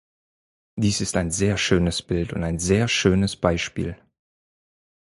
[0.79, 3.95] Dies ist ein sehr schönes Bild und ein sehr schönes Beispiel!